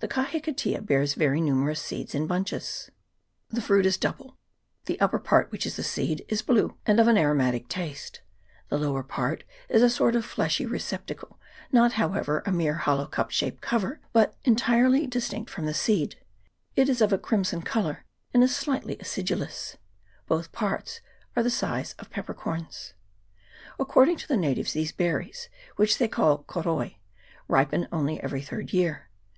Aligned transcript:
The 0.00 0.06
kahikatea 0.08 0.84
bears 0.84 1.14
very 1.14 1.40
numerous 1.40 1.80
seeds 1.80 2.14
in 2.14 2.26
bunches: 2.26 2.90
the 3.48 3.62
fruit 3.62 3.86
is 3.86 3.96
double; 3.96 4.36
the 4.84 5.00
upper 5.00 5.18
part, 5.18 5.50
which 5.50 5.64
is 5.64 5.76
the 5.76 5.82
seed, 5.82 6.26
is 6.28 6.42
blue, 6.42 6.76
and 6.84 7.00
of 7.00 7.08
an 7.08 7.16
aromatic 7.16 7.68
taste; 7.68 8.20
the 8.68 8.76
lower 8.76 9.02
part 9.02 9.44
is 9.70 9.80
a 9.80 9.88
sort 9.88 10.14
of 10.14 10.26
fleshy 10.26 10.66
receptacle, 10.66 11.40
not 11.72 11.92
however 11.94 12.42
a 12.44 12.52
mere 12.52 12.74
hollow 12.74 13.06
cup 13.06 13.30
shaped 13.30 13.62
cover, 13.62 13.98
but 14.12 14.36
en 14.44 14.56
tirely 14.56 15.06
distinct 15.06 15.48
from 15.50 15.64
the 15.64 15.72
seed: 15.72 16.16
it 16.76 16.90
is 16.90 17.00
of 17.00 17.10
a 17.10 17.16
crimson 17.16 17.62
colour, 17.62 18.04
and 18.34 18.42
is 18.44 18.54
slightly 18.54 18.98
acidulous: 19.00 19.78
both 20.26 20.52
parts 20.52 21.00
are 21.34 21.40
of 21.40 21.44
the 21.44 21.50
size 21.50 21.94
of 21.98 22.10
pepper 22.10 22.34
corns. 22.34 22.92
According 23.78 24.18
to 24.18 24.28
the 24.28 24.36
natives, 24.36 24.74
these 24.74 24.92
berries, 24.92 25.48
which 25.76 25.96
they 25.96 26.08
call 26.08 26.44
koroi, 26.44 26.96
ripen 27.48 27.88
only 27.90 28.22
every 28.22 28.42
third 28.42 28.74
year. 28.74 29.08